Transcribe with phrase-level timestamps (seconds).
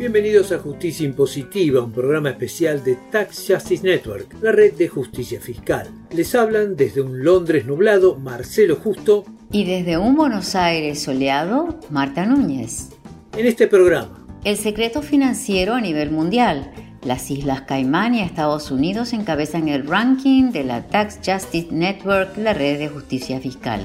[0.00, 5.38] Bienvenidos a Justicia Impositiva, un programa especial de Tax Justice Network, la red de justicia
[5.42, 5.90] fiscal.
[6.10, 12.24] Les hablan desde un Londres nublado Marcelo Justo y desde un Buenos Aires soleado Marta
[12.24, 12.88] Núñez.
[13.36, 16.72] En este programa, el secreto financiero a nivel mundial.
[17.04, 22.54] Las Islas Caimán y Estados Unidos encabezan el ranking de la Tax Justice Network, la
[22.54, 23.82] red de justicia fiscal.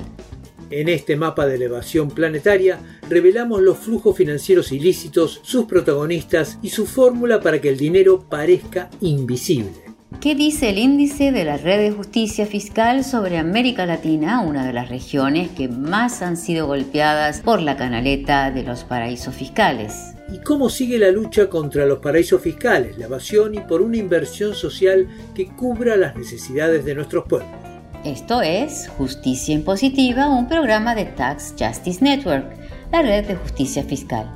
[0.76, 6.86] En este mapa de elevación planetaria revelamos los flujos financieros ilícitos, sus protagonistas y su
[6.86, 9.72] fórmula para que el dinero parezca invisible.
[10.20, 14.74] ¿Qué dice el índice de la Red de Justicia Fiscal sobre América Latina, una de
[14.74, 19.94] las regiones que más han sido golpeadas por la canaleta de los paraísos fiscales?
[20.30, 24.54] ¿Y cómo sigue la lucha contra los paraísos fiscales, la evasión y por una inversión
[24.54, 27.65] social que cubra las necesidades de nuestros pueblos?
[28.06, 32.56] Esto es Justicia Impositiva, un programa de Tax Justice Network,
[32.92, 34.32] la red de justicia fiscal.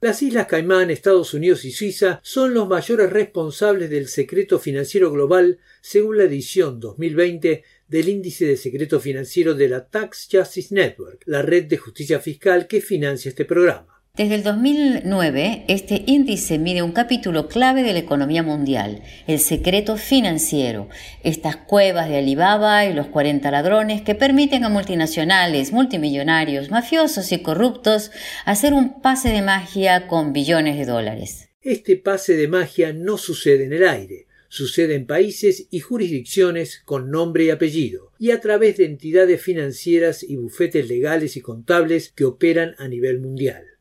[0.00, 5.58] Las Islas Caimán, Estados Unidos y Suiza son los mayores responsables del secreto financiero global
[5.82, 11.42] según la edición 2020 del índice de secreto financiero de la Tax Justice Network, la
[11.42, 13.93] red de justicia fiscal que financia este programa.
[14.16, 19.96] Desde el 2009, este índice mide un capítulo clave de la economía mundial, el secreto
[19.96, 20.88] financiero,
[21.24, 27.42] estas cuevas de Alibaba y los 40 ladrones que permiten a multinacionales, multimillonarios, mafiosos y
[27.42, 28.12] corruptos
[28.44, 31.48] hacer un pase de magia con billones de dólares.
[31.60, 37.10] Este pase de magia no sucede en el aire, sucede en países y jurisdicciones con
[37.10, 42.24] nombre y apellido, y a través de entidades financieras y bufetes legales y contables que
[42.24, 43.73] operan a nivel mundial.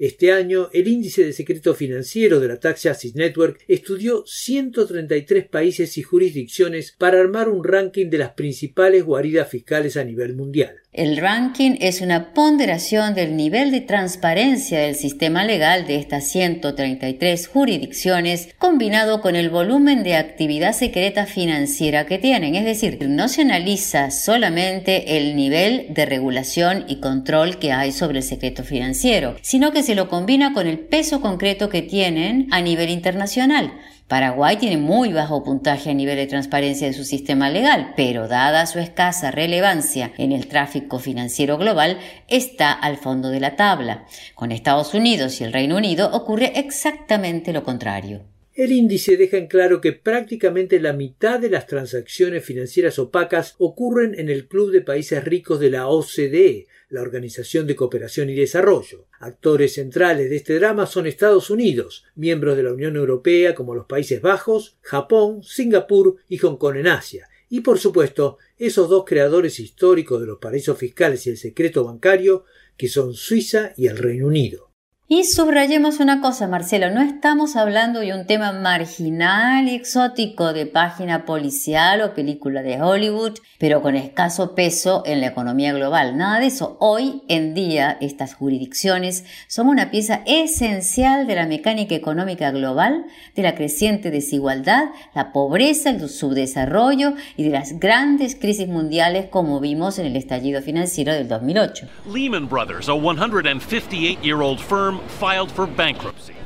[0.00, 5.98] Este año, el índice de secreto financiero de la Tax Justice Network estudió 133 países
[5.98, 10.80] y jurisdicciones para armar un ranking de las principales guaridas fiscales a nivel mundial.
[10.92, 17.46] El ranking es una ponderación del nivel de transparencia del sistema legal de estas 133
[17.46, 22.56] jurisdicciones combinado con el volumen de actividad secreta financiera que tienen.
[22.56, 28.18] Es decir, no se analiza solamente el nivel de regulación y control que hay sobre
[28.18, 32.60] el secreto financiero, sino que se lo combina con el peso concreto que tienen a
[32.60, 33.72] nivel internacional.
[34.08, 38.66] Paraguay tiene muy bajo puntaje a nivel de transparencia de su sistema legal, pero dada
[38.66, 44.06] su escasa relevancia en el tráfico financiero global, está al fondo de la tabla.
[44.34, 48.29] Con Estados Unidos y el Reino Unido ocurre exactamente lo contrario.
[48.54, 54.18] El índice deja en claro que prácticamente la mitad de las transacciones financieras opacas ocurren
[54.18, 59.06] en el Club de Países Ricos de la OCDE, la Organización de Cooperación y Desarrollo.
[59.20, 63.86] Actores centrales de este drama son Estados Unidos, miembros de la Unión Europea como los
[63.86, 69.60] Países Bajos, Japón, Singapur y Hong Kong en Asia, y por supuesto esos dos creadores
[69.60, 72.44] históricos de los paraísos fiscales y el secreto bancario,
[72.76, 74.69] que son Suiza y el Reino Unido.
[75.12, 80.66] Y subrayemos una cosa, Marcelo, no estamos hablando de un tema marginal y exótico de
[80.66, 86.16] página policial o película de Hollywood, pero con escaso peso en la economía global.
[86.16, 86.76] Nada de eso.
[86.78, 93.42] Hoy en día estas jurisdicciones son una pieza esencial de la mecánica económica global, de
[93.42, 99.98] la creciente desigualdad, la pobreza, el subdesarrollo y de las grandes crisis mundiales como vimos
[99.98, 101.88] en el estallido financiero del 2008.
[102.14, 104.99] Lehman Brothers, a 158-year-old firm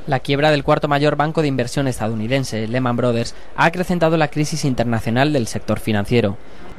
[0.07, 4.65] la quiebra del cuarto mayor banco de inversión estadounidense, Lehman Brothers, ha acrecentado la crisis
[4.65, 6.37] internacional del sector financiero.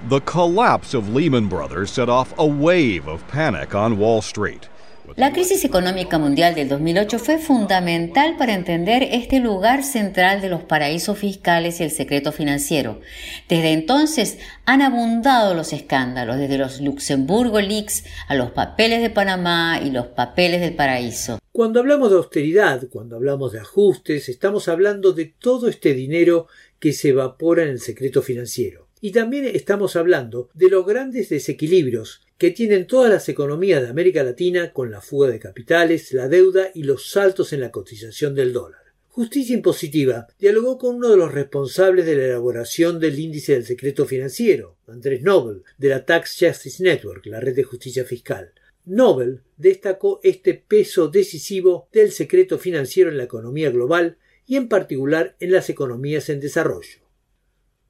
[0.09, 4.69] The collapse of Lehman Brothers set off a wave of panic on Wall Street.
[5.15, 10.65] La crisis económica mundial del 2008 fue fundamental para entender este lugar central de los
[10.65, 13.01] paraísos fiscales y el secreto financiero.
[13.49, 19.81] Desde entonces han abundado los escándalos, desde los Luxemburgo Leaks a los papeles de Panamá
[19.83, 21.39] y los papeles del paraíso.
[21.53, 26.93] Cuando hablamos de austeridad, cuando hablamos de ajustes, estamos hablando de todo este dinero que
[26.93, 28.89] se evapora en el secreto financiero.
[29.01, 34.23] Y también estamos hablando de los grandes desequilibrios que tienen todas las economías de América
[34.23, 38.53] Latina con la fuga de capitales, la deuda y los saltos en la cotización del
[38.53, 38.81] dólar.
[39.09, 44.05] Justicia Impositiva dialogó con uno de los responsables de la elaboración del índice del secreto
[44.05, 48.53] financiero, Andrés Nobel, de la Tax Justice Network, la red de justicia fiscal.
[48.85, 55.35] Nobel destacó este peso decisivo del secreto financiero en la economía global y en particular
[55.41, 57.06] en las economías en desarrollo.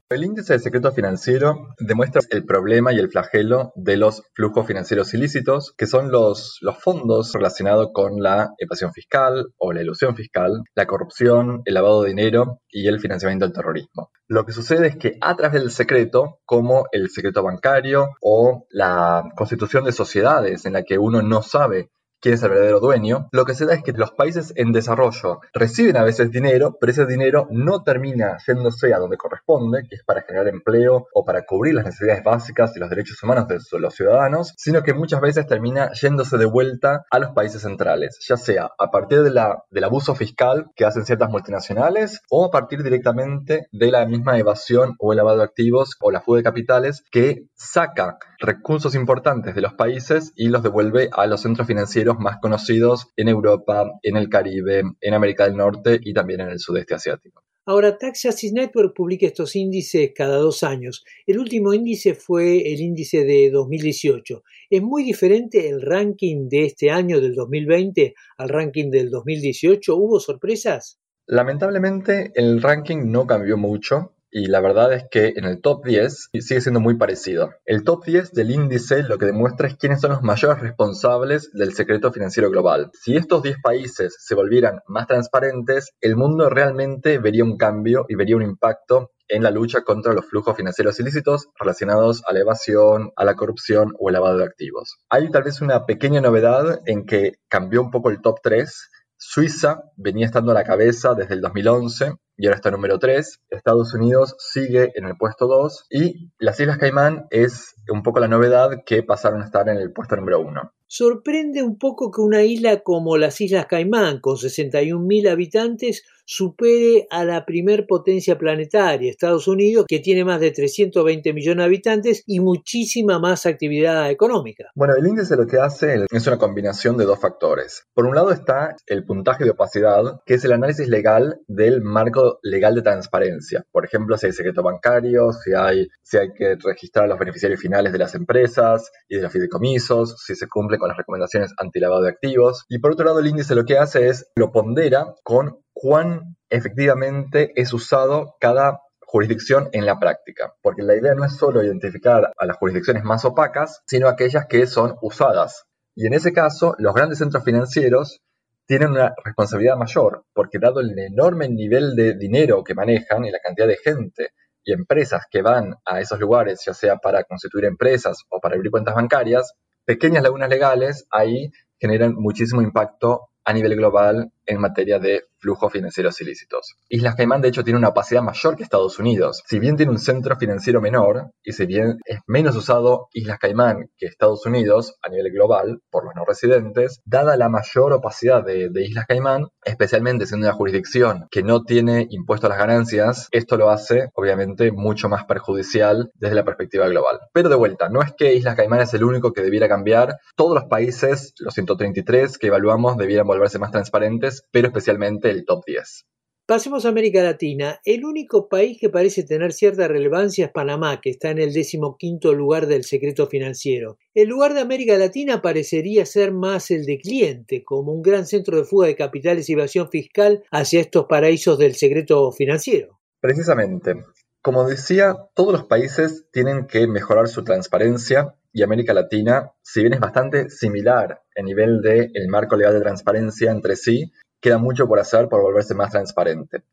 [0.09, 5.13] El índice de secreto financiero demuestra el problema y el flagelo de los flujos financieros
[5.13, 10.87] ilícitos, que son los, fondos relacionados con la evasión fiscal o la ilusión fiscal, la
[10.87, 14.11] corrupción, el lavado de dinero y el financiamiento del terrorismo.
[14.29, 19.25] Lo que sucede es que a través del secreto, como el secreto bancario o la
[19.35, 23.45] constitución de sociedades en la que uno no sabe quién es el verdadero dueño, lo
[23.45, 27.05] que se da es que los países en desarrollo reciben a veces dinero, pero ese
[27.05, 31.75] dinero no termina yéndose a donde corresponde, que es para generar empleo o para cubrir
[31.75, 35.91] las necesidades básicas y los derechos humanos de los ciudadanos, sino que muchas veces termina
[35.91, 40.15] yéndose de vuelta a los países centrales, ya sea a partir de la, del abuso
[40.15, 45.17] fiscal que hacen ciertas multinacionales o a partir directamente de la misma evasión o el
[45.17, 50.31] lavado de activos o la fuga de capitales que saca recursos importantes de los países
[50.35, 55.13] y los devuelve a los centros financieros más conocidos en Europa, en el Caribe, en
[55.13, 57.43] América del Norte y también en el sudeste asiático.
[57.69, 61.03] Ahora, Tax Justice Network publica estos índices cada dos años.
[61.25, 64.41] El último índice fue el índice de 2018.
[64.69, 69.97] ¿Es muy diferente el ranking de este año, del 2020, al ranking del 2018?
[69.97, 70.97] ¿Hubo sorpresas?
[71.25, 76.29] Lamentablemente, el ranking no cambió mucho y la verdad es que en el top 10
[76.33, 77.51] sigue siendo muy parecido.
[77.65, 81.73] El top 10 del índice lo que demuestra es quiénes son los mayores responsables del
[81.73, 82.91] secreto financiero global.
[82.93, 88.15] Si estos 10 países se volvieran más transparentes, el mundo realmente vería un cambio y
[88.15, 93.11] vería un impacto en la lucha contra los flujos financieros ilícitos relacionados a la evasión,
[93.15, 94.97] a la corrupción o el lavado de activos.
[95.09, 98.89] Hay tal vez una pequeña novedad en que cambió un poco el top 3.
[99.17, 103.41] Suiza venía estando a la cabeza desde el 2011 y ahora está número 3.
[103.49, 108.27] Estados Unidos sigue en el puesto 2 y las Islas Caimán es un poco la
[108.27, 110.71] novedad que pasaron a estar en el puesto número 1.
[110.85, 117.23] Sorprende un poco que una isla como las Islas Caimán, con 61.000 habitantes, supere a
[117.23, 122.41] la primer potencia planetaria, Estados Unidos, que tiene más de 320 millones de habitantes y
[122.41, 124.65] muchísima más actividad económica.
[124.75, 127.85] Bueno, el índice lo que hace es una combinación de dos factores.
[127.93, 132.39] Por un lado está el puntaje de opacidad, que es el análisis legal del marco
[132.43, 133.63] legal de transparencia.
[133.71, 137.61] Por ejemplo, si hay secreto bancario, si hay, si hay que registrar a los beneficiarios
[137.61, 142.01] finales de las empresas y de los fideicomisos, si se cumple con las recomendaciones anti-lavado
[142.01, 142.65] de activos.
[142.67, 147.51] Y por otro lado, el índice lo que hace es lo pondera con cuán efectivamente
[147.55, 152.45] es usado cada jurisdicción en la práctica, porque la idea no es solo identificar a
[152.45, 155.65] las jurisdicciones más opacas, sino aquellas que son usadas.
[155.95, 158.21] Y en ese caso, los grandes centros financieros
[158.65, 163.39] tienen una responsabilidad mayor, porque dado el enorme nivel de dinero que manejan y la
[163.39, 164.31] cantidad de gente
[164.65, 168.71] y empresas que van a esos lugares, ya sea para constituir empresas o para abrir
[168.71, 169.53] cuentas bancarias,
[169.85, 176.19] pequeñas lagunas legales ahí generan muchísimo impacto a nivel global en materia de flujos financieros
[176.21, 176.75] ilícitos.
[176.89, 179.43] Islas Caimán, de hecho, tiene una opacidad mayor que Estados Unidos.
[179.47, 183.89] Si bien tiene un centro financiero menor, y si bien es menos usado Islas Caimán
[183.97, 188.69] que Estados Unidos a nivel global por los no residentes, dada la mayor opacidad de,
[188.77, 193.69] Islas Caimán, especialmente siendo una jurisdicción que no tiene impuesto a las ganancias, esto lo
[193.69, 197.19] hace, obviamente, mucho más perjudicial desde la perspectiva global.
[197.33, 200.17] Pero de vuelta, no es que Islas Caimán es el único que debiera cambiar.
[200.35, 206.05] Todos los países, los 133 que evaluamos, debieran volverse más transparentes, pero especialmente top 10.
[206.47, 207.81] Pasemos a América Latina.
[207.83, 212.33] El único país que parece tener cierta relevancia es Panamá, que está en el decimoquinto
[212.33, 213.97] lugar del secreto financiero.
[214.13, 218.55] El lugar de América Latina parecería ser más el de cliente, como un gran centro
[218.55, 222.97] de fuga de capitales y evasión fiscal hacia estos paraísos del secreto financiero.
[223.19, 223.95] Precisamente.
[224.41, 229.95] Como decía, todos los países tienen que mejorar su transparencia y América Latina, si bien
[229.95, 234.87] es bastante similar a nivel del el marco legal de transparencia entre sí, queda mucho
[234.87, 236.63] por hacer por volverse más transparente.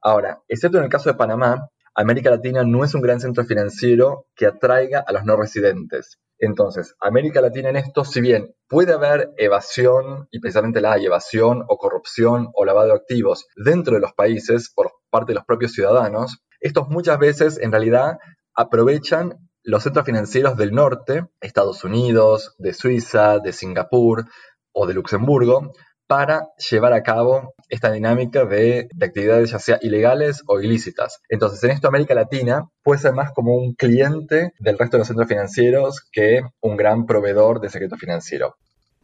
[0.00, 4.26] Ahora, excepto en el caso de Panamá, América Latina no es un gran centro financiero
[4.34, 6.18] que atraiga a los no residentes.
[6.38, 11.76] Entonces, América Latina en esto, si bien puede haber evasión, y precisamente la evasión o
[11.76, 16.42] corrupción o lavado de activos dentro de los países por parte de los propios ciudadanos,
[16.58, 18.18] estos muchas veces en realidad
[18.54, 24.24] aprovechan los centros financieros del norte, Estados Unidos, de Suiza, de Singapur
[24.72, 25.72] o de Luxemburgo,
[26.12, 31.20] para llevar a cabo esta dinámica de, actividades ya sea ilegales o ilícitas.
[31.30, 35.06] Entonces, en esto América Latina puede ser más como un cliente del resto de los
[35.06, 38.56] centros financieros que un gran proveedor de secreto financiero.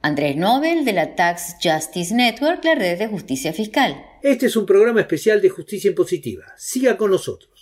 [0.02, 4.04] Andrés Nobel de la Tax Justice Network, la red de justicia fiscal.
[4.22, 6.44] Este es un programa especial de justicia impositiva.
[6.58, 7.57] Siga con nosotros.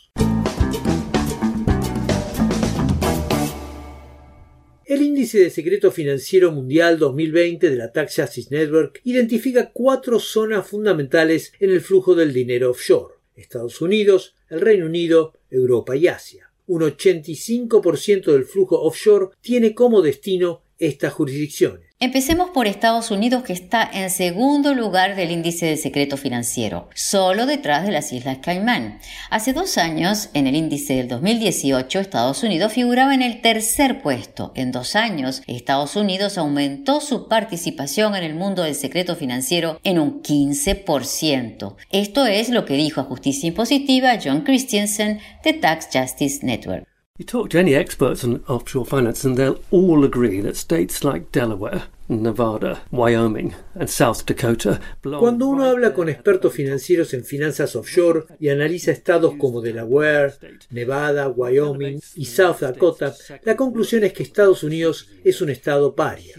[4.87, 10.65] El índice de secreto financiero mundial 2020 de la Tax Justice Network identifica cuatro zonas
[10.65, 13.15] fundamentales en el flujo del dinero offshore.
[13.35, 16.53] Estados Unidos, el Reino Unido, Europa y Asia.
[16.69, 21.86] Un 85% del flujo offshore tiene como destino estas jurisdicciones.
[21.99, 27.47] Empecemos por Estados Unidos, que está en segundo lugar del índice del secreto financiero, solo
[27.47, 28.99] detrás de las Islas Caimán.
[29.31, 34.53] Hace dos años, en el índice del 2018, Estados Unidos figuraba en el tercer puesto.
[34.55, 39.99] En dos años, Estados Unidos aumentó su participación en el mundo del secreto financiero en
[39.99, 41.77] un 15%.
[41.93, 46.96] Esto es lo que dijo a Justicia Impositiva John Christensen de Tax Justice Network.
[47.19, 51.33] You talk to any experts on offshore finance, and they'll all agree that states like
[51.33, 58.27] Delaware, Nevada, Wyoming and South Dakota Cuando uno habla con expertos financieros en finanzas offshore
[58.39, 60.35] y analiza estados como Delaware,
[60.71, 66.37] Nevada, Wyoming y South Dakota, la conclusión es que Estados Unidos es un estado paria.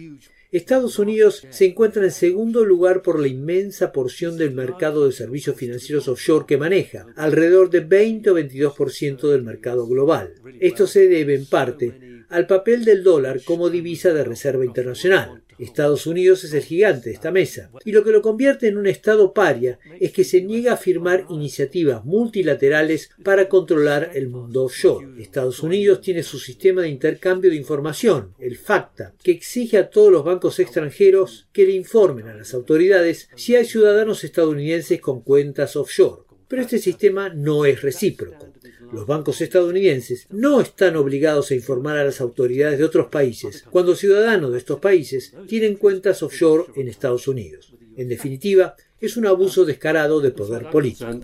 [0.52, 5.58] Estados Unidos se encuentra en segundo lugar por la inmensa porción del mercado de servicios
[5.58, 10.34] financieros offshore que maneja, alrededor de 20 o 22% del mercado global.
[10.60, 15.44] Esto se debe en parte al papel del dólar como divisa de reserva internacional.
[15.60, 18.88] Estados Unidos es el gigante de esta mesa, y lo que lo convierte en un
[18.88, 25.22] Estado paria es que se niega a firmar iniciativas multilaterales para controlar el mundo offshore.
[25.22, 30.12] Estados Unidos tiene su sistema de intercambio de información, el FACTA, que exige a todos
[30.12, 35.76] los bancos extranjeros que le informen a las autoridades si hay ciudadanos estadounidenses con cuentas
[35.76, 36.27] offshore.
[36.48, 38.48] Pero este sistema no es recíproco.
[38.92, 43.96] Los bancos estadounidenses no están obligados a informar a las autoridades de otros países cuando
[43.96, 47.74] ciudadanos de estos países tienen cuentas offshore en Estados Unidos.
[47.98, 51.20] En definitiva, es un abuso descarado de poder político.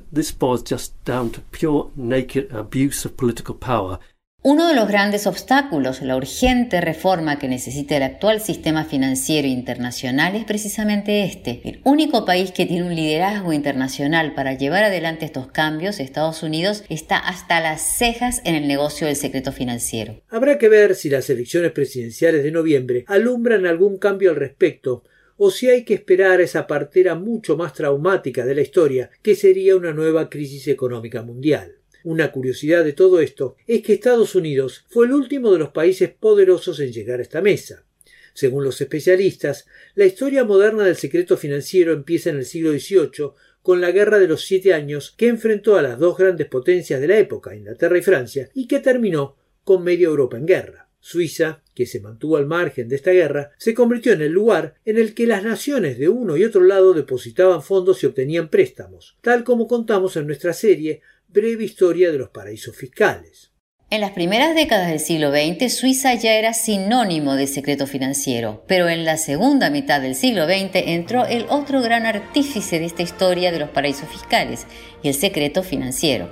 [4.45, 10.35] Uno de los grandes obstáculos, la urgente reforma que necesita el actual sistema financiero internacional
[10.35, 11.61] es precisamente este.
[11.63, 16.83] El único país que tiene un liderazgo internacional para llevar adelante estos cambios, Estados Unidos,
[16.89, 20.21] está hasta las cejas en el negocio del secreto financiero.
[20.27, 25.05] Habrá que ver si las elecciones presidenciales de noviembre alumbran algún cambio al respecto
[25.37, 29.35] o si hay que esperar a esa partera mucho más traumática de la historia, que
[29.35, 31.77] sería una nueva crisis económica mundial.
[32.03, 36.09] Una curiosidad de todo esto es que Estados Unidos fue el último de los países
[36.09, 37.85] poderosos en llegar a esta mesa.
[38.33, 43.31] Según los especialistas, la historia moderna del secreto financiero empieza en el siglo XVIII
[43.61, 47.07] con la Guerra de los Siete Años que enfrentó a las dos grandes potencias de
[47.07, 50.89] la época, Inglaterra y Francia, y que terminó con media Europa en guerra.
[50.99, 54.97] Suiza, que se mantuvo al margen de esta guerra, se convirtió en el lugar en
[54.97, 59.43] el que las naciones de uno y otro lado depositaban fondos y obtenían préstamos, tal
[59.43, 61.01] como contamos en nuestra serie
[61.33, 63.49] breve historia de los paraísos fiscales.
[63.89, 68.87] En las primeras décadas del siglo XX, Suiza ya era sinónimo de secreto financiero, pero
[68.87, 73.51] en la segunda mitad del siglo XX entró el otro gran artífice de esta historia
[73.51, 74.65] de los paraísos fiscales,
[75.03, 76.29] el secreto financiero.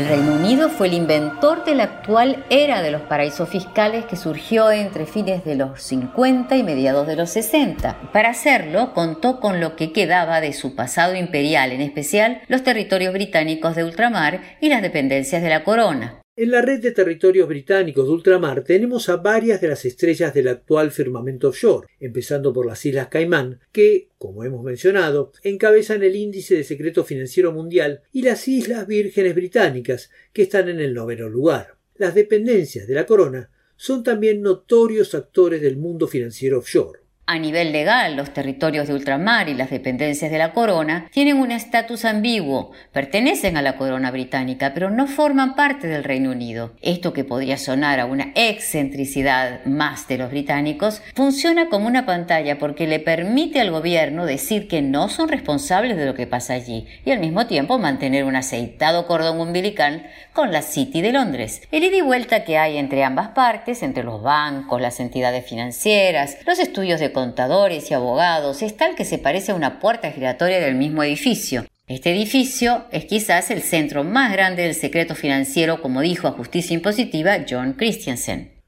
[0.00, 4.16] El Reino Unido fue el inventor de la actual era de los paraísos fiscales que
[4.16, 8.10] surgió entre fines de los 50 y mediados de los 60.
[8.10, 13.12] Para hacerlo, contó con lo que quedaba de su pasado imperial, en especial los territorios
[13.12, 16.22] británicos de ultramar y las dependencias de la corona.
[16.40, 20.48] En la red de territorios británicos de ultramar tenemos a varias de las estrellas del
[20.48, 26.54] actual firmamento offshore, empezando por las Islas Caimán, que, como hemos mencionado, encabezan el índice
[26.54, 31.74] de secreto financiero mundial, y las Islas Vírgenes Británicas, que están en el noveno lugar.
[31.96, 37.00] Las dependencias de la corona son también notorios actores del mundo financiero offshore.
[37.32, 41.52] A nivel legal, los territorios de ultramar y las dependencias de la corona tienen un
[41.52, 46.72] estatus ambiguo, pertenecen a la corona británica, pero no forman parte del Reino Unido.
[46.82, 52.58] Esto que podría sonar a una excentricidad más de los británicos, funciona como una pantalla
[52.58, 56.88] porque le permite al gobierno decir que no son responsables de lo que pasa allí
[57.04, 61.62] y al mismo tiempo mantener un aceitado cordón umbilical con la City de Londres.
[61.70, 66.36] El ida y vuelta que hay entre ambas partes, entre los bancos, las entidades financieras,
[66.44, 70.58] los estudios de contadores y abogados es tal que se parece a una puerta giratoria
[70.58, 71.66] del mismo edificio.
[71.86, 76.72] Este edificio es quizás el centro más grande del secreto financiero, como dijo a Justicia
[76.72, 78.59] Impositiva John Christensen.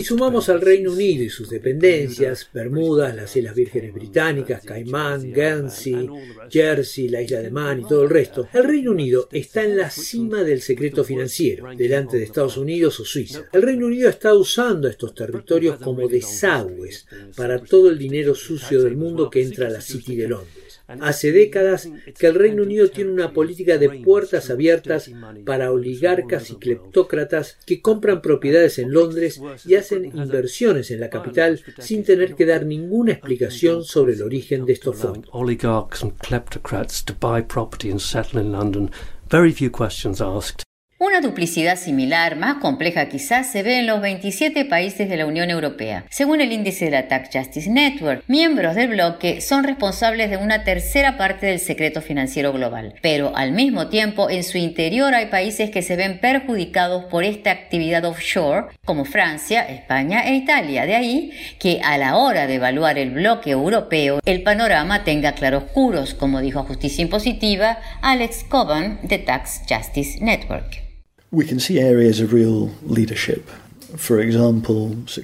[0.00, 6.08] Si sumamos al Reino Unido y sus dependencias, Bermudas, las Islas Vírgenes Británicas, Caimán, Guernsey,
[6.50, 9.88] Jersey, la isla de Man y todo el resto, el Reino Unido está en la
[9.88, 13.44] cima del secreto financiero, delante de Estados Unidos o Suiza.
[13.52, 17.06] El Reino Unido está usando estos territorios como desagües
[17.36, 20.71] para todo el dinero sucio del mundo que entra a la City de Londres.
[21.00, 25.10] Hace décadas que el Reino Unido tiene una política de puertas abiertas
[25.44, 31.60] para oligarcas y cleptócratas que compran propiedades en Londres y hacen inversiones en la capital
[31.78, 35.30] sin tener que dar ninguna explicación sobre el origen de estos fondos.
[41.04, 45.50] Una duplicidad similar, más compleja quizás, se ve en los 27 países de la Unión
[45.50, 46.04] Europea.
[46.10, 50.62] Según el índice de la Tax Justice Network, miembros del bloque son responsables de una
[50.62, 52.94] tercera parte del secreto financiero global.
[53.02, 57.50] Pero al mismo tiempo, en su interior hay países que se ven perjudicados por esta
[57.50, 60.86] actividad offshore, como Francia, España e Italia.
[60.86, 66.14] De ahí que a la hora de evaluar el bloque europeo, el panorama tenga claroscuros,
[66.14, 70.91] como dijo Justicia Impositiva Alex Coban de Tax Justice Network.
[71.32, 73.50] We can see areas of real leadership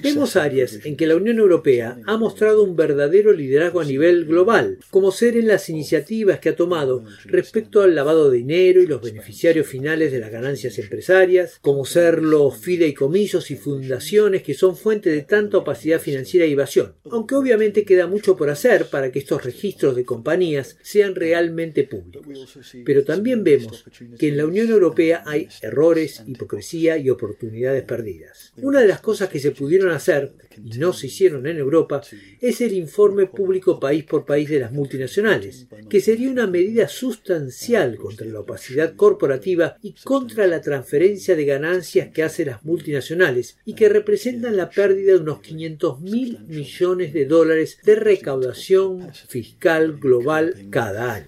[0.01, 4.77] Vemos áreas en que la Unión Europea ha mostrado un verdadero liderazgo a nivel global,
[4.89, 9.01] como ser en las iniciativas que ha tomado respecto al lavado de dinero y los
[9.01, 15.09] beneficiarios finales de las ganancias empresarias, como ser los fideicomisos y fundaciones que son fuente
[15.09, 19.43] de tanta opacidad financiera y evasión, aunque obviamente queda mucho por hacer para que estos
[19.43, 22.59] registros de compañías sean realmente públicos.
[22.85, 23.83] Pero también vemos
[24.17, 28.53] que en la Unión Europea hay errores, hipocresía y oportunidades perdidas.
[28.61, 32.01] Una de las cosas que se pudieron hacer y no se hicieron en Europa
[32.41, 37.97] es el informe público país por país de las multinacionales, que sería una medida sustancial
[37.97, 43.73] contra la opacidad corporativa y contra la transferencia de ganancias que hacen las multinacionales y
[43.73, 50.67] que representan la pérdida de unos 500 mil millones de dólares de recaudación fiscal global
[50.69, 51.27] cada año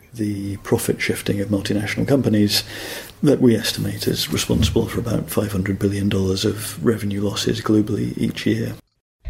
[3.24, 8.76] that we estimate is responsible for about $500 billion of revenue losses globally each year.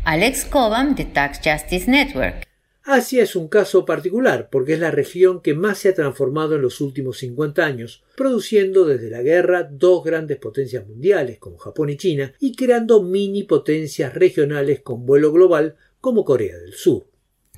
[0.05, 2.47] Alex Cobham de Tax Justice Network.
[2.83, 6.63] Asia es un caso particular porque es la región que más se ha transformado en
[6.63, 11.97] los últimos 50 años, produciendo desde la guerra dos grandes potencias mundiales como Japón y
[11.97, 17.10] China y creando mini potencias regionales con vuelo global como Corea del Sur.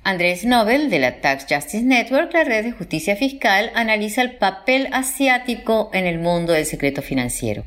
[0.06, 4.90] Andrés Nobel, de la Tax Justice Network, la red de justicia fiscal, analiza el papel
[4.92, 7.64] asiático en el mundo del secreto financiero.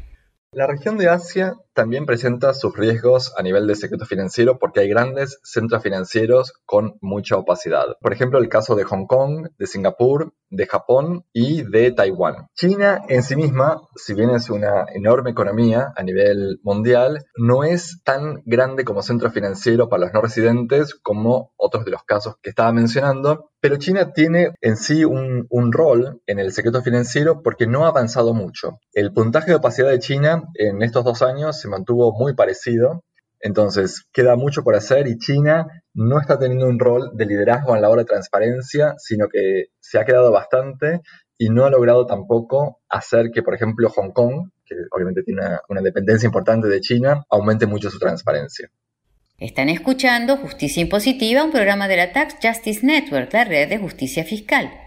[0.53, 4.89] La región de Asia también presenta sus riesgos a nivel de secreto financiero porque hay
[4.89, 7.99] grandes centros financieros con mucha opacidad.
[8.01, 12.49] Por ejemplo, el caso de Hong Kong, de Singapur, de Japón y de Taiwán.
[12.55, 18.03] China en sí misma, si bien es una enorme economía a nivel mundial, no es
[18.05, 22.51] tan grande como centro financiero para los no residentes como otros de los casos que
[22.51, 27.67] estaba mencionando, pero China tiene en sí un, un, rol en el secreto financiero porque
[27.67, 28.79] no ha avanzado mucho.
[28.93, 33.03] El puntaje de opacidad de China en estos dos años se mantuvo muy parecido.
[33.41, 37.83] Entonces, queda mucho por hacer y China no está teniendo un rol de liderazgo en
[37.83, 41.01] la hora de transparencia, sino que se ha quedado bastante
[41.37, 45.61] y no ha logrado tampoco hacer que, por ejemplo, Hong Kong, que obviamente tiene una,
[45.69, 48.71] una dependencia importante de China, aumente mucho su transparencia.
[49.39, 54.25] Están escuchando Justicia Impositiva, un programa de la Tax Justice Network, la red de justicia
[54.25, 54.86] fiscal.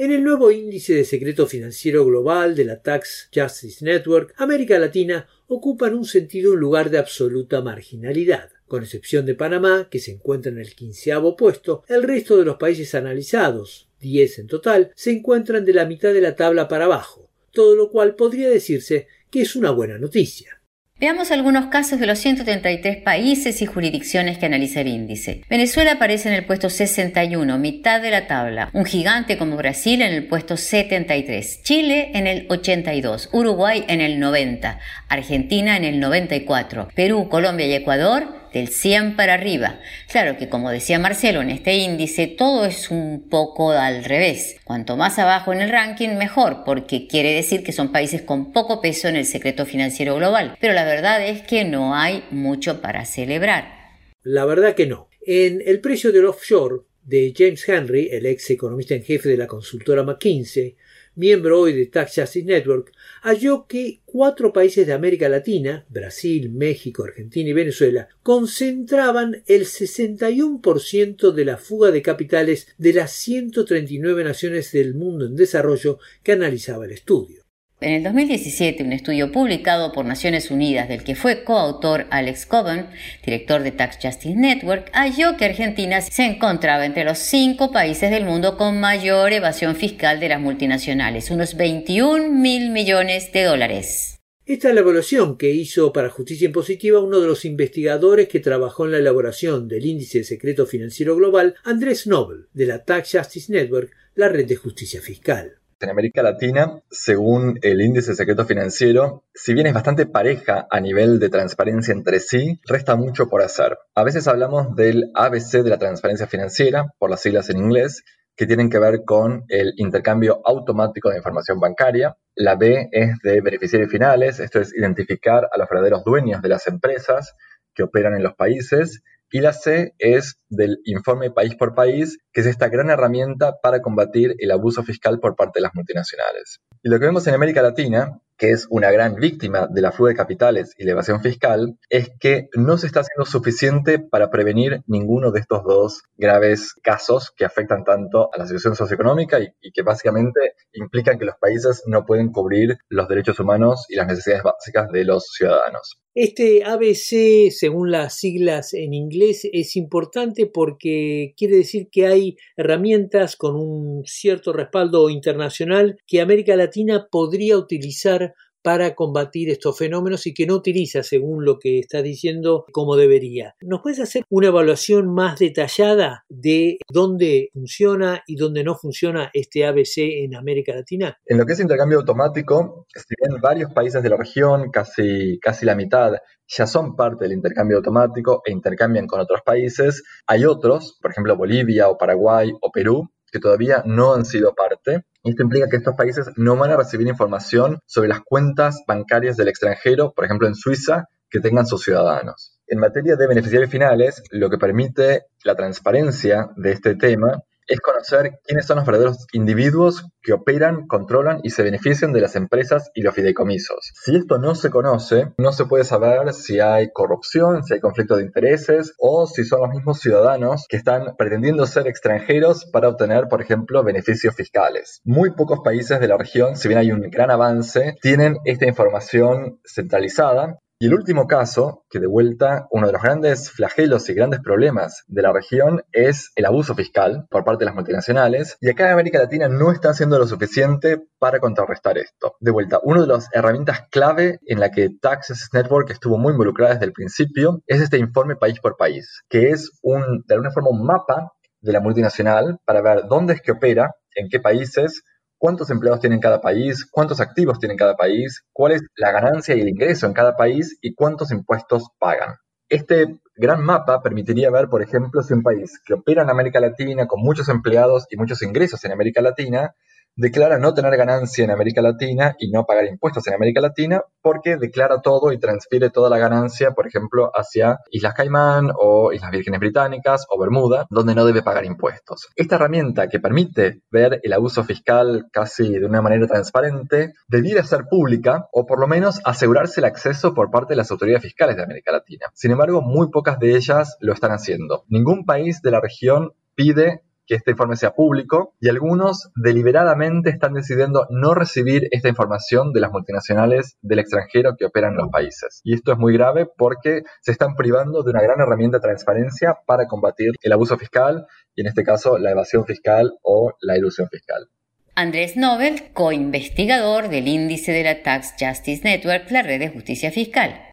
[0.00, 5.28] En el nuevo índice de secreto financiero global de la Tax Justice Network, América Latina
[5.46, 8.48] ocupa en un sentido un lugar de absoluta marginalidad.
[8.66, 12.56] Con excepción de Panamá, que se encuentra en el quinceavo puesto, el resto de los
[12.56, 17.28] países analizados, 10 en total, se encuentran de la mitad de la tabla para abajo,
[17.52, 20.59] todo lo cual podría decirse que es una buena noticia.
[21.00, 25.40] Veamos algunos casos de los 133 países y jurisdicciones que analiza el índice.
[25.48, 28.68] Venezuela aparece en el puesto 61, mitad de la tabla.
[28.74, 31.62] Un gigante como Brasil en el puesto 73.
[31.62, 33.30] Chile en el 82.
[33.32, 34.78] Uruguay en el 90.
[35.08, 36.88] Argentina en el 94.
[36.94, 39.80] Perú, Colombia y Ecuador del 100 para arriba.
[40.10, 44.56] Claro que como decía Marcelo, en este índice todo es un poco al revés.
[44.64, 48.80] Cuanto más abajo en el ranking, mejor, porque quiere decir que son países con poco
[48.80, 50.56] peso en el secreto financiero global.
[50.60, 53.80] Pero la verdad es que no hay mucho para celebrar.
[54.22, 55.08] La verdad que no.
[55.26, 59.46] En el precio del offshore de James Henry, el ex economista en jefe de la
[59.46, 60.76] consultora McKinsey,
[61.14, 67.04] miembro hoy de Tax Justice Network, halló que cuatro países de América Latina, Brasil, México,
[67.04, 74.72] Argentina y Venezuela, concentraban el 61% de la fuga de capitales de las 139 naciones
[74.72, 77.39] del mundo en desarrollo que analizaba el estudio.
[77.82, 82.90] En el 2017, un estudio publicado por Naciones Unidas, del que fue coautor Alex Coburn,
[83.24, 88.26] director de Tax Justice Network, halló que Argentina se encontraba entre los cinco países del
[88.26, 94.18] mundo con mayor evasión fiscal de las multinacionales, unos 21 mil millones de dólares.
[94.44, 98.84] Esta es la evaluación que hizo para Justicia Impositiva uno de los investigadores que trabajó
[98.84, 103.50] en la elaboración del índice de secreto financiero global, Andrés Nobel, de la Tax Justice
[103.50, 105.59] Network, la red de justicia fiscal.
[105.82, 111.18] En América Latina, según el índice secreto financiero, si bien es bastante pareja a nivel
[111.18, 113.78] de transparencia entre sí, resta mucho por hacer.
[113.94, 118.04] A veces hablamos del ABC de la transparencia financiera, por las siglas en inglés,
[118.36, 122.14] que tienen que ver con el intercambio automático de información bancaria.
[122.34, 126.66] La B es de beneficiarios finales, esto es identificar a los verdaderos dueños de las
[126.66, 127.34] empresas
[127.74, 132.40] que operan en los países y la C es del informe país por país, que
[132.40, 136.60] es esta gran herramienta para combatir el abuso fiscal por parte de las multinacionales.
[136.82, 140.08] Y lo que vemos en América Latina, que es una gran víctima de la fuga
[140.08, 144.80] de capitales y la evasión fiscal, es que no se está haciendo suficiente para prevenir
[144.86, 149.72] ninguno de estos dos graves casos que afectan tanto a la situación socioeconómica y, y
[149.72, 154.42] que básicamente implican que los países no pueden cubrir los derechos humanos y las necesidades
[154.42, 156.00] básicas de los ciudadanos.
[156.14, 163.36] Este ABC, según las siglas en inglés, es importante porque quiere decir que hay herramientas
[163.36, 168.29] con un cierto respaldo internacional que América Latina podría utilizar
[168.62, 173.56] para combatir estos fenómenos y que no utiliza, según lo que está diciendo, como debería.
[173.60, 179.64] ¿Nos puedes hacer una evaluación más detallada de dónde funciona y dónde no funciona este
[179.64, 181.18] ABC en América Latina?
[181.26, 185.64] En lo que es intercambio automático, si bien varios países de la región, casi, casi
[185.64, 186.12] la mitad,
[186.46, 191.36] ya son parte del intercambio automático e intercambian con otros países, hay otros, por ejemplo
[191.36, 195.04] Bolivia o Paraguay o Perú, que todavía no han sido parte.
[195.22, 199.48] Esto implica que estos países no van a recibir información sobre las cuentas bancarias del
[199.48, 202.58] extranjero, por ejemplo en Suiza, que tengan sus ciudadanos.
[202.66, 208.40] En materia de beneficiarios finales, lo que permite la transparencia de este tema es conocer
[208.44, 213.02] quiénes son los verdaderos individuos que operan, controlan y se benefician de las empresas y
[213.02, 213.92] los fideicomisos.
[213.94, 218.16] Si esto no se conoce, no se puede saber si hay corrupción, si hay conflicto
[218.16, 223.28] de intereses o si son los mismos ciudadanos que están pretendiendo ser extranjeros para obtener,
[223.28, 225.00] por ejemplo, beneficios fiscales.
[225.04, 229.60] Muy pocos países de la región, si bien hay un gran avance, tienen esta información
[229.64, 234.40] centralizada y el último caso, que de vuelta uno de los grandes flagelos y grandes
[234.40, 238.56] problemas de la región es el abuso fiscal por parte de las multinacionales.
[238.62, 242.34] Y acá en América Latina no está haciendo lo suficiente para contrarrestar esto.
[242.40, 246.72] De vuelta, una de las herramientas clave en la que Taxes Network estuvo muy involucrada
[246.72, 250.70] desde el principio es este informe país por país, que es un, de alguna forma
[250.70, 255.02] un mapa de la multinacional para ver dónde es que opera, en qué países,
[255.40, 259.62] cuántos empleados tiene cada país, cuántos activos tiene cada país, cuál es la ganancia y
[259.62, 262.36] el ingreso en cada país y cuántos impuestos pagan.
[262.68, 267.06] Este gran mapa permitiría ver, por ejemplo, si un país que opera en América Latina
[267.06, 269.74] con muchos empleados y muchos ingresos en América Latina
[270.16, 274.56] declara no tener ganancia en América Latina y no pagar impuestos en América Latina porque
[274.56, 279.60] declara todo y transfiere toda la ganancia, por ejemplo, hacia Islas Caimán o Islas Vírgenes
[279.60, 282.28] Británicas o Bermuda, donde no debe pagar impuestos.
[282.36, 287.84] Esta herramienta que permite ver el abuso fiscal casi de una manera transparente debiera ser
[287.88, 291.62] pública o por lo menos asegurarse el acceso por parte de las autoridades fiscales de
[291.62, 292.26] América Latina.
[292.34, 294.84] Sin embargo, muy pocas de ellas lo están haciendo.
[294.88, 300.52] Ningún país de la región pide que este informe sea público y algunos deliberadamente están
[300.52, 305.60] decidiendo no recibir esta información de las multinacionales del extranjero que operan en los países.
[305.62, 309.58] Y esto es muy grave porque se están privando de una gran herramienta de transparencia
[309.64, 314.08] para combatir el abuso fiscal y en este caso la evasión fiscal o la ilusión
[314.08, 314.48] fiscal.
[314.96, 320.70] Andrés Nobel, coinvestigador del índice de la Tax Justice Network, la red de justicia fiscal.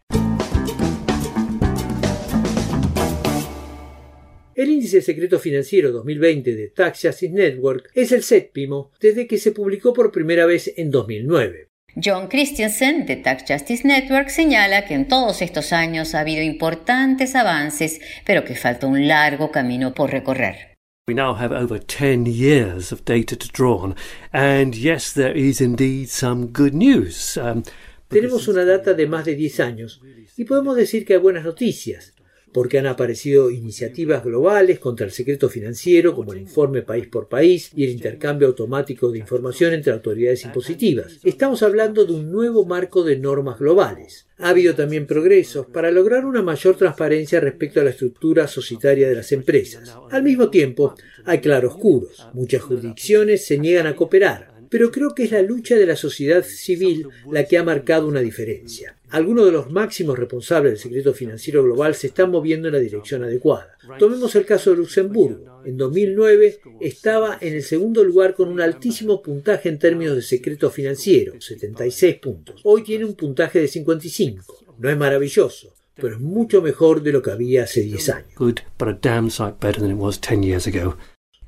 [4.57, 9.51] El índice secreto financiero 2020 de Tax Justice Network es el séptimo desde que se
[9.51, 11.67] publicó por primera vez en 2009.
[12.03, 17.35] John Christensen de Tax Justice Network señala que en todos estos años ha habido importantes
[17.35, 20.73] avances, pero que falta un largo camino por recorrer.
[21.07, 23.95] We now have over 10 years of data to draw on,
[24.33, 27.37] and yes, there is indeed some good news.
[27.37, 27.61] Um,
[28.07, 30.01] Tenemos una data de más de 10 años
[30.35, 32.15] y podemos decir que hay buenas noticias
[32.53, 37.71] porque han aparecido iniciativas globales contra el secreto financiero como el informe país por país
[37.75, 41.19] y el intercambio automático de información entre autoridades impositivas.
[41.23, 44.27] Estamos hablando de un nuevo marco de normas globales.
[44.39, 49.15] Ha habido también progresos para lograr una mayor transparencia respecto a la estructura societaria de
[49.15, 49.95] las empresas.
[50.11, 52.27] Al mismo tiempo, hay claroscuros.
[52.33, 54.55] Muchas jurisdicciones se niegan a cooperar.
[54.69, 58.19] pero creo que es la lucha de la sociedad civil la que ha marcado una
[58.19, 58.96] diferencia.
[59.09, 63.23] Algunos de los máximos responsables del secreto financiero global se están moviendo en la dirección
[63.23, 63.77] adecuada.
[63.97, 65.61] Tomemos el caso de Luxemburgo.
[65.65, 70.69] En 2009 estaba en el segundo lugar con un altísimo puntaje en términos de secreto
[70.69, 72.61] financiero, 76 puntos.
[72.63, 74.65] Hoy tiene un puntaje de 55.
[74.77, 78.33] No es maravilloso, pero es mucho mejor de lo que había hace 10 años.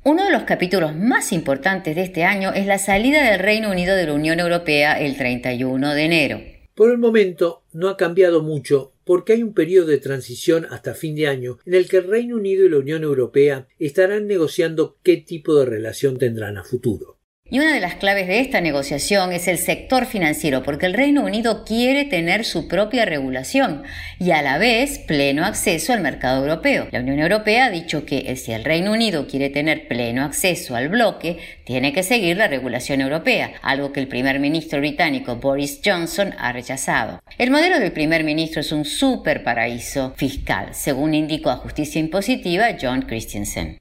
[0.02, 3.94] Uno de los capítulos más importantes de este año es la salida del Reino Unido
[3.94, 6.59] de la Unión Europea el 31 de enero.
[6.80, 11.14] Por el momento no ha cambiado mucho porque hay un periodo de transición hasta fin
[11.14, 15.18] de año en el que el Reino Unido y la Unión Europea estarán negociando qué
[15.18, 17.19] tipo de relación tendrán a futuro.
[17.52, 21.24] Y una de las claves de esta negociación es el sector financiero, porque el Reino
[21.24, 23.82] Unido quiere tener su propia regulación
[24.20, 26.86] y a la vez pleno acceso al mercado europeo.
[26.92, 30.90] La Unión Europea ha dicho que si el Reino Unido quiere tener pleno acceso al
[30.90, 36.32] bloque, tiene que seguir la regulación europea, algo que el primer ministro británico Boris Johnson
[36.38, 37.20] ha rechazado.
[37.36, 42.76] El modelo del primer ministro es un super paraíso fiscal, según indicó a Justicia Impositiva
[42.80, 43.79] John Christensen.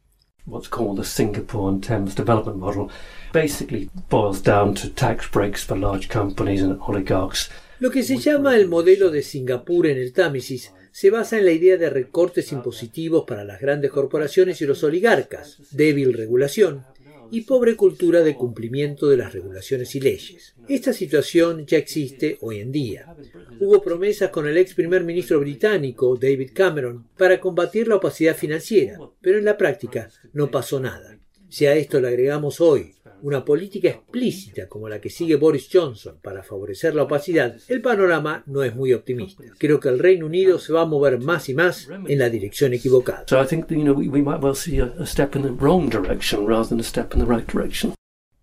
[0.50, 2.90] What's called the Singapore and Thames Development Model
[3.32, 7.50] basically boils down to tax breaks for large companies and oligarchs.
[7.80, 11.52] Lo que se llama el modelo de Singapur en el Támesis se basa en la
[11.52, 16.84] idea de recortes impositivos para las grandes corporaciones y los oligarcas, débil regulación
[17.32, 20.56] y pobre cultura de cumplimiento de las regulaciones y leyes.
[20.68, 23.16] Esta situación ya existe hoy en día.
[23.60, 29.00] Hubo promesas con el ex primer ministro británico David Cameron para combatir la opacidad financiera,
[29.22, 31.20] pero en la práctica no pasó nada.
[31.50, 36.18] Si a esto le agregamos hoy una política explícita como la que sigue Boris Johnson
[36.22, 39.44] para favorecer la opacidad, el panorama no es muy optimista.
[39.58, 42.74] Creo que el Reino Unido se va a mover más y más en la dirección
[42.74, 43.26] equivocada.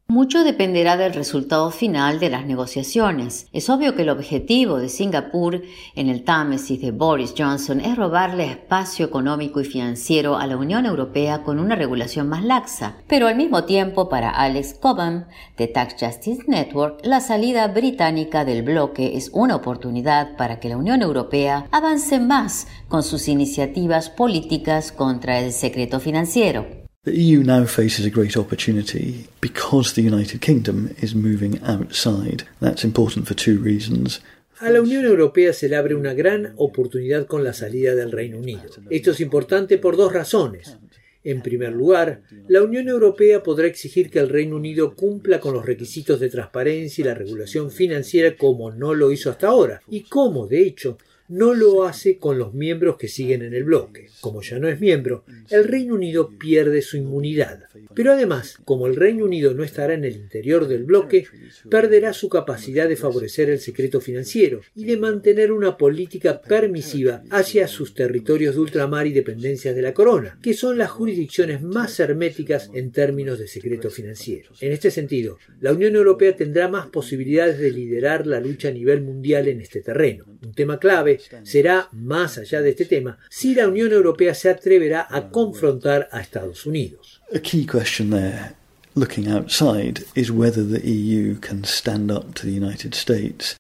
[0.09, 3.49] Mucho dependerá del resultado final de las negociaciones.
[3.53, 5.63] Es obvio que el objetivo de Singapur
[5.97, 10.87] en el Támesis de Boris Johnson es robarle espacio económico y financiero a la Unión
[10.87, 12.99] Europea con una regulación más laxa.
[13.09, 15.25] Pero al mismo tiempo, para Alex Cobham
[15.57, 20.77] de Tax Justice Network, la salida británica del bloque es una oportunidad para que la
[20.77, 26.76] Unión Europea avance más con sus iniciativas políticas contra el secreto financiero.
[27.07, 32.43] The EU now faces a great opportunity because the United Kingdom is moving outside.
[32.61, 34.21] That's important for two reasons.
[34.59, 38.39] A la Unión Europea se le abre una gran oportunidad con la salida del Reino
[38.39, 38.63] Unido.
[38.91, 40.79] Esto es importante por dos razones.
[41.23, 45.65] En primer lugar, la Unión Europea podrá exigir que el Reino Unido cumpla con los
[45.65, 50.49] requisitos de transparencia y la regulación financiera como no lo hizo hasta ahora, y como,
[50.49, 54.09] de hecho, no lo hace con los miembros que siguen en el bloque.
[54.21, 57.65] Como ya no es miembro, el Reino Unido pierde su inmunidad.
[57.95, 61.27] Pero además, como el Reino Unido no estará en el interior del bloque,
[61.71, 67.69] perderá su capacidad de favorecer el secreto financiero y de mantener una política permisiva hacia
[67.69, 72.71] sus territorios de ultramar y dependencias de la corona, que son las jurisdicciones más herméticas
[72.75, 74.51] en términos de secreto financiero.
[74.61, 79.03] En este sentido, la Unión Europea tendrá más posibilidades de liderar la lucha a nivel
[79.03, 80.25] mundial en este terreno.
[80.45, 85.07] Un tema clave será, más allá de este tema, si la Unión Europea se atreverá
[85.09, 87.21] a confrontar a Estados Unidos.
[87.35, 88.55] A key question there,
[88.95, 93.57] looking outside, is whether the EU can stand up to the United States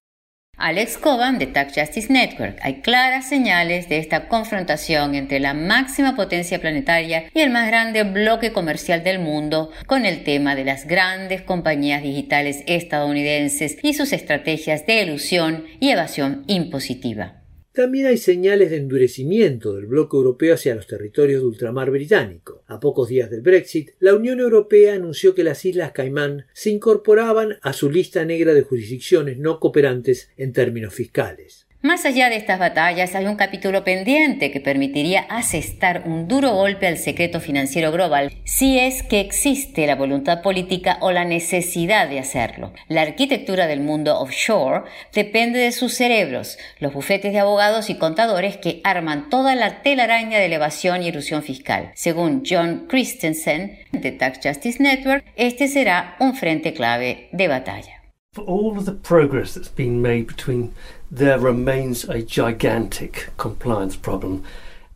[0.59, 2.59] Alex Coban de Tax Justice Network.
[2.62, 8.05] Hay claras señales de esta confrontación entre la máxima potencia planetaria y el más grande
[8.05, 14.14] bloque comercial del mundo con el tema de las grandes compañías digitales estadounidenses y sus
[14.14, 17.42] estrategias de elusión y evasión impositiva.
[17.76, 22.62] También hay señales de endurecimiento del bloque europeo hacia los territorios de ultramar británico.
[22.68, 27.58] A pocos días del Brexit, la Unión Europea anunció que las Islas Caimán se incorporaban
[27.60, 31.65] a su lista negra de jurisdicciones no cooperantes en términos fiscales.
[31.82, 36.86] Más allá de estas batallas hay un capítulo pendiente que permitiría asestar un duro golpe
[36.86, 42.18] al secreto financiero global si es que existe la voluntad política o la necesidad de
[42.18, 42.72] hacerlo.
[42.88, 48.56] La arquitectura del mundo offshore depende de sus cerebros, los bufetes de abogados y contadores
[48.56, 51.92] que arman toda la telaraña de elevación y ilusión fiscal.
[51.94, 57.95] Según John Christensen de Tax Justice Network, este será un frente clave de batalla.
[58.37, 60.75] for all of the progress that's been made between
[61.11, 64.44] there remains a gigantic compliance problem.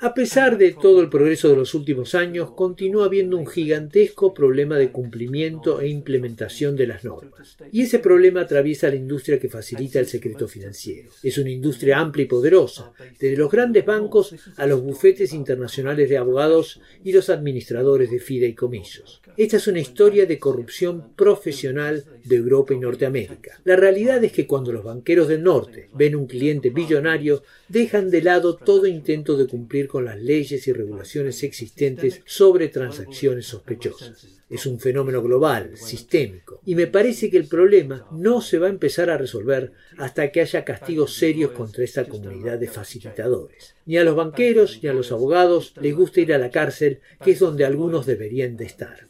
[0.02, 4.78] A pesar de todo el progreso de los últimos años, continúa habiendo un gigantesco problema
[4.78, 7.58] de cumplimiento e implementación de las normas.
[7.70, 11.10] Y ese problema atraviesa la industria que facilita el secreto financiero.
[11.22, 16.16] Es una industria amplia y poderosa, desde los grandes bancos a los bufetes internacionales de
[16.16, 19.20] abogados y los administradores de fideicomisos.
[19.36, 23.60] Esta es una historia de corrupción profesional de Europa y Norteamérica.
[23.64, 28.22] La realidad es que cuando los banqueros del norte ven un cliente billonario, dejan de
[28.22, 34.26] lado todo intento de cumplir con las leyes y regulaciones existentes sobre transacciones sospechosas.
[34.48, 38.70] Es un fenómeno global, sistémico, y me parece que el problema no se va a
[38.70, 43.74] empezar a resolver hasta que haya castigos serios contra esta comunidad de facilitadores.
[43.87, 47.33] Ni a los banqueros ni a los abogados les gusta ir a la cárcel, que
[47.33, 49.09] es donde algunos deberían de estar.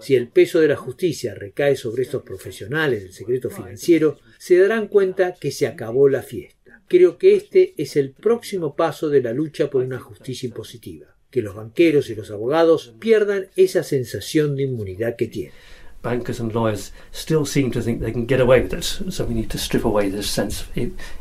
[0.00, 4.88] Si el peso de la justicia recae sobre estos profesionales del secreto financiero, se darán
[4.88, 6.53] cuenta que se acabó la fiesta.
[6.86, 11.40] Creo que este es el próximo paso de la lucha por una justicia impositiva, que
[11.40, 15.54] los banqueros y los abogados pierdan esa sensación de inmunidad que tienen.
[16.02, 19.32] Bankers and lawyers still seem to think they can get away with it, so we
[19.32, 20.68] need to strip away this sense of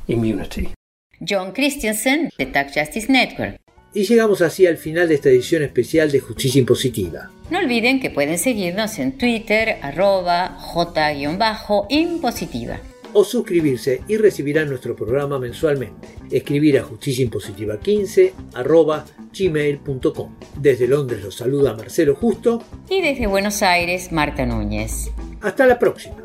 [0.08, 0.73] immunity.
[1.21, 3.56] John Christensen, de Tax Justice Network.
[3.93, 7.32] Y llegamos así al final de esta edición especial de Justicia Impositiva.
[7.49, 12.82] No olviden que pueden seguirnos en Twitter, arroba j-impositiva
[13.13, 16.08] o suscribirse y recibirán nuestro programa mensualmente.
[16.32, 19.06] Escribir a justiciaimpositiva15 arroba
[19.38, 20.36] gmail.com.
[20.58, 25.12] Desde Londres los saluda Marcelo Justo y desde Buenos Aires Marta Núñez.
[25.41, 26.15] Hasta la próxima.